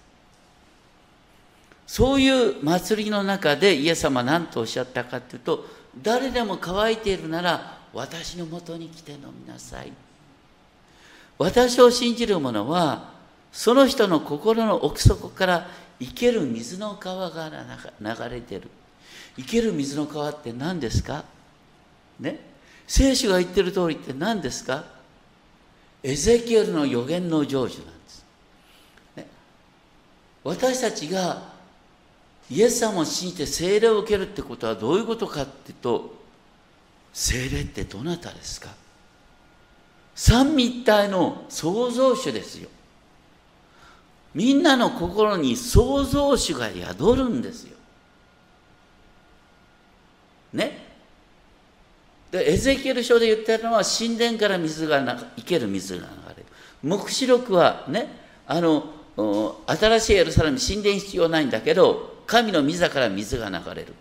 [1.86, 5.66] そういう祭りの中でイエス様は何とおっしゃったかというと
[6.02, 9.92] 誰でも乾いているなら私のもとに来て飲みなさい。
[11.38, 13.12] 私を信じる者は
[13.52, 15.68] その人の心の奥底から
[16.04, 18.70] 生ける水の川が流れてる。
[19.38, 21.24] 生ける水の川って何ですか？
[22.20, 22.40] ね？
[22.88, 24.84] 聖書が言ってる通りって何ですか？
[26.04, 28.26] エゼキエルの予言の成就なんです、
[29.16, 29.26] ね、
[30.44, 31.54] 私たちが
[32.52, 36.14] イエス様を信じて聖霊を受けるってことはどういうことかっていうと
[37.14, 38.70] 聖霊ってどなたですか？
[40.14, 42.68] 三位一体の創造主ですよ。
[44.34, 47.78] みんなの心に創造主が宿るんですよ。
[50.54, 50.82] ね？
[52.32, 55.02] でエゼキエル書で言ってるのは神殿から水が
[55.36, 56.46] 生ける水が流れる。
[56.84, 58.08] 黙示録はね？
[58.48, 58.92] あの
[59.68, 63.94] 新しいエルサレム神殿必要ないんだけど神の御座から水が流れる。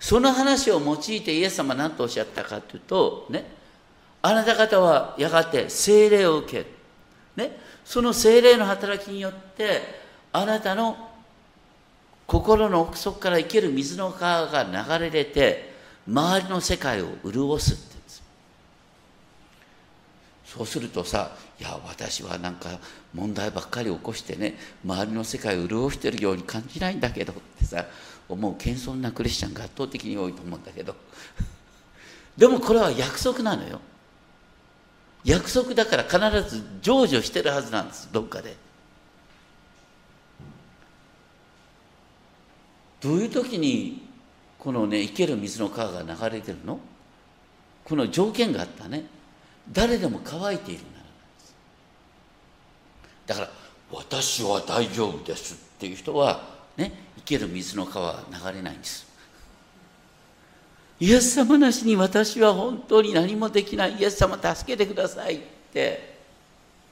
[0.00, 3.44] その話を用いてイエス様は何とおっしゃったかというとね？
[4.22, 6.66] あなた方はやがて精霊を受ける、
[7.36, 7.58] ね、
[7.90, 9.80] その精霊の働きによって
[10.32, 11.10] あなたの
[12.24, 15.72] 心の奥底から生ける水の川が流れ出て
[16.06, 18.22] 周りの世界を潤すって言うんです。
[20.44, 22.78] そうするとさいや私はなんか
[23.12, 27.86] 問題ばっかり起こしてね周りの世界を潤してるように感じないんだけどってさ
[28.28, 30.94] 思う謙遜なクリスチャンが圧倒的に多いと思うんだけど。
[32.36, 33.80] でもこれは約束なのよ。
[35.24, 36.18] 約束だから必
[36.48, 38.56] ず成就してるはずなんですどっかで。
[43.00, 44.06] どういう時に
[44.58, 46.78] このね生ける水の川が流れてるの？
[47.84, 49.06] この条件があったね。
[49.72, 51.08] 誰でも乾いているならで
[51.40, 51.54] す。
[53.26, 53.50] だから
[53.90, 56.44] 私は大丈夫ですっていう人は
[56.76, 59.09] ね生ける水の川は流れないんです。
[61.00, 63.94] イエス様なしに私は本当に何もできない。
[63.94, 65.40] イエス様助けてくださいっ
[65.72, 66.16] て、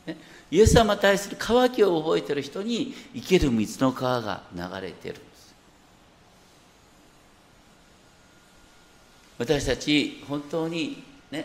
[0.07, 0.17] ね、
[0.51, 5.55] イエス様に対する渇きを覚えてる人に生ける水の川が流れてるんです。
[9.37, 11.45] 私たち本当にね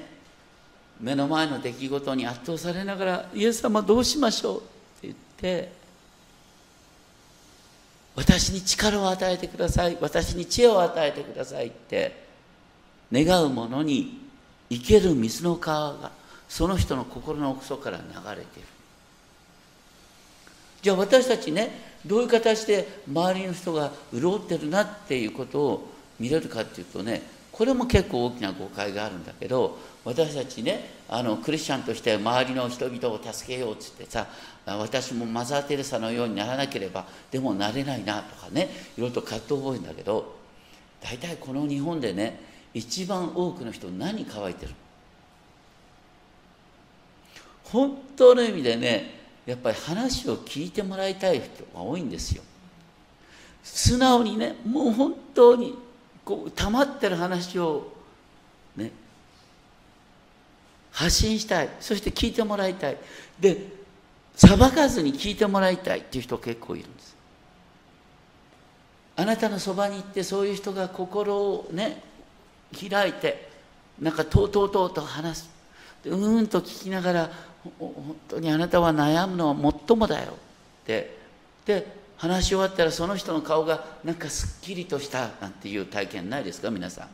[1.02, 4.68] 目の前の出来事に圧倒されながらイエス様どうしましょうって
[5.02, 5.70] 言って
[8.16, 9.98] 私に力を与えてください。
[10.00, 12.23] 私に知恵を与えてくださいって。
[13.14, 14.20] 願う者に
[14.70, 16.12] 生ける水の川が
[16.50, 18.66] その人の心の奥底から流れてる。
[20.82, 25.90] じゃあ私たちねどういう形で周りの人が潤ってるなっていうことを
[26.20, 27.22] 見れるかっていうとね
[27.54, 34.28] これも結構大きな誤解があるんだけど私たちねあのクリスチャンとして周りの人々を助けようっつってさ
[34.66, 40.36] 私もマザー・テレサのようにならなければでもなれないなとかねいろいろと葛藤を覚えるんだけど
[41.02, 44.74] 大体この日本でね一番多くの人何乾いてる？
[47.66, 52.44] 本当の意味でねやっぱり話を聞いてもらいたい人が多いんですよ。
[53.64, 55.76] 素直にねもう本当に
[56.26, 57.92] こう溜まってる話を
[58.76, 58.92] ね
[60.92, 61.70] 発信したい。
[61.80, 62.98] そして聞いてもらいたい。
[63.40, 63.68] で
[64.36, 67.16] 裁かずに聞いてもらいたいっていう人結構いるんです。
[69.16, 72.02] あなたのそばに行ってそういう人が心をね
[72.74, 73.50] 開いて
[74.00, 75.50] なんかとうとうとうと話す。
[76.06, 77.30] うーんと聞きながら
[77.80, 80.32] 本当にあなたは悩むのはもっともだよ。
[80.32, 80.36] っ
[80.86, 81.18] て。
[81.66, 87.08] で話し終わったらその人の顔がなんかすっきりとしたなんていう体験ないですか皆さん。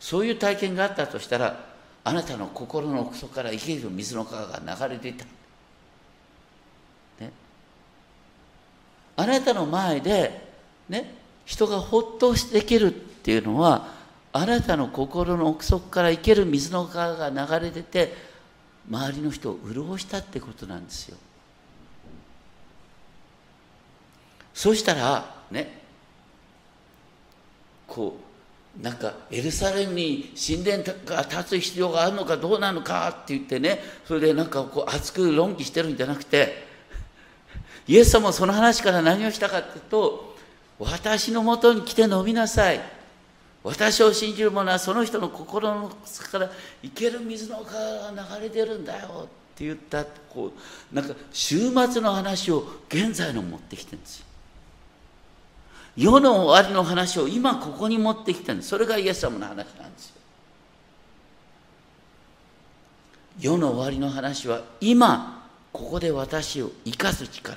[0.00, 1.64] そういう体験があったとしたら
[2.02, 5.24] あなたの心の奥底から生ける水の川が流れ出た、
[7.20, 7.32] ね、
[9.16, 10.46] あなたの前で
[10.88, 11.14] ね
[11.46, 13.13] 人がほっとできる。
[13.24, 13.88] っていうのは
[14.34, 18.12] あなたの心の奥底から生ける水の川が流れ出て
[18.86, 21.16] 周りの人を潤したってことなんですよ。
[24.52, 25.80] そうしたらね
[27.86, 28.18] こ
[28.78, 36.66] うなんかエルサレムに神殿が建つ必要があるのかどうなのかって言ってねそれでなんかこう熱く論議してるんじゃなくて
[37.88, 40.36] イエス様はその話から何をしたかっていうと
[40.78, 42.93] 私のもとに来て飲みなさい。
[43.64, 46.50] 私を信じる者はその人の心の底から
[46.82, 50.52] 生ける水の川が流れ出るんだよって言ったこ
[50.92, 54.26] うなんか週末の話を現在の持ってきてるんですよ。
[55.96, 58.68] 世の終わりの話を今ここに持ってきてるんです。
[58.68, 60.14] それがイエス様の話なんですよ。
[63.40, 67.56] 世の終わりの話は今ここで私を生かす力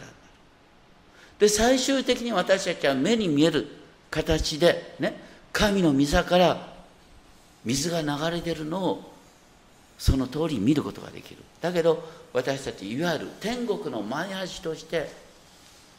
[1.38, 3.68] で最終的に私たちは目に見える
[4.10, 5.27] 形でね
[5.58, 6.68] 神の御座から
[7.66, 9.14] 水が流れてるのを
[9.98, 11.42] その通り見ることができる。
[11.60, 15.10] だけど私たちいわゆる天国の前味として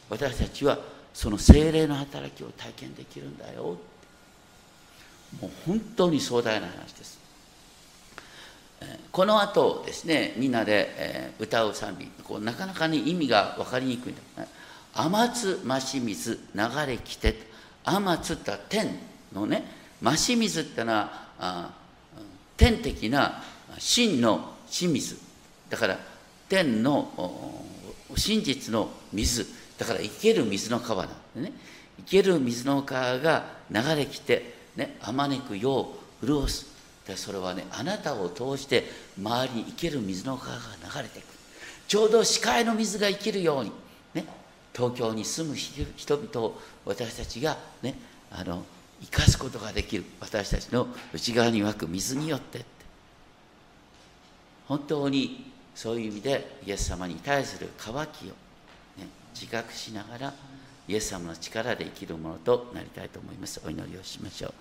[0.09, 0.79] 私たちは
[1.13, 3.75] その精霊の働きを体験できるんだよ。
[5.41, 7.19] もう本当に壮大な話です。
[9.11, 14.47] この後ですねみんなで歌う賛美こうなかなかね意味が分かりにくいんだ、ね、
[14.93, 17.35] 天津増し水流れ来て
[17.83, 19.08] 天津って天。
[19.33, 19.63] のね
[20.01, 21.73] 増し水ってのはあ
[22.57, 23.43] 天的な
[23.77, 25.17] 真の真水。
[25.69, 25.97] だから
[26.47, 27.63] 天の
[28.15, 29.45] 真実の水。
[29.77, 31.53] だから生ける水の川なんでね。
[31.99, 36.67] 生ける水の川が流れ来てねあまねくよう潤す。
[37.07, 38.85] でそれはねあなたを通して
[39.17, 40.61] 周りに生ける水の川が
[40.93, 41.25] 流れていく。
[41.87, 43.71] ちょうど視界の水が生きるように
[44.13, 44.25] ね。
[44.75, 47.95] 東京に住む人々を私たちがね
[48.31, 48.63] あの
[49.01, 50.03] 生かすことができる。
[50.19, 52.67] 私たちの内側に湧く水によってって。
[54.67, 58.27] 本当にそういう意味でイエス様に対する渇きを
[58.97, 60.33] ね自覚しながら
[60.87, 63.61] イエス様の力で生きるものとなりたいと思います。
[63.65, 64.53] お祈りをしましょう。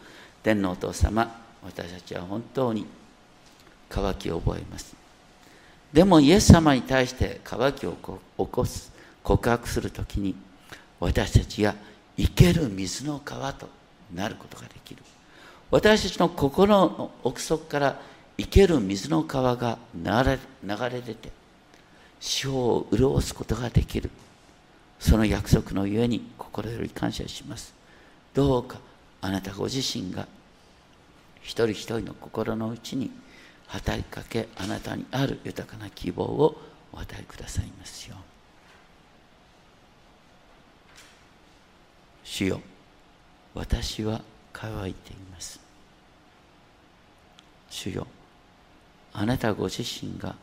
[0.43, 1.31] 天皇お父様
[1.65, 2.87] 私たちは本当に
[3.89, 4.95] 渇きを覚えます。
[5.93, 10.35] でもイエス様に対して渇きを起こす告白するときに
[11.01, 11.75] 私たちが
[12.17, 13.69] 生ける水の川と
[14.15, 15.03] なることができる。
[15.71, 18.01] 私たちの心の奥底から
[18.37, 20.39] 生ける水の川が流れ
[21.01, 21.31] 出て
[22.21, 24.11] 死を潤すことができる。
[24.99, 27.75] その約束のゆえに心より感謝します。
[28.35, 28.79] どうか
[29.21, 30.27] あなたご自身が
[31.43, 33.11] 一人一人の心の内に
[33.69, 36.61] 働きかけあなたにある豊かな希望を
[36.93, 38.17] お与えくださいますよ
[42.25, 42.61] 主よ
[43.59, 44.21] 私は
[44.53, 45.59] 乾いています。
[47.69, 48.07] 主よ
[49.13, 50.37] あなたご自身が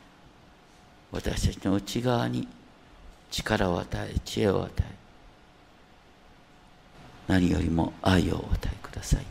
[1.13, 2.45] 私たちの内側に
[3.31, 4.83] 力を与え知恵を与え
[7.27, 9.25] 何よりも愛をお与えください。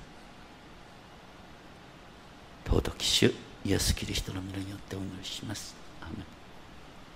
[2.66, 3.34] 尊き主
[3.66, 5.83] イエス・キリストの皆によってお祈りします。